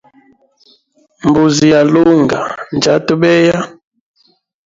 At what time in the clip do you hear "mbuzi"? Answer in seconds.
1.27-1.65